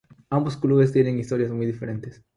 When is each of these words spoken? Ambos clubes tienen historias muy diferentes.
Ambos 0.31 0.57
clubes 0.57 0.91
tienen 0.93 1.19
historias 1.19 1.51
muy 1.51 1.67
diferentes. 1.67 2.23